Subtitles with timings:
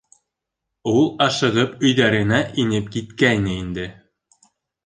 [0.91, 3.87] Ул ашығып өйҙәренә инеп киткәйне инде.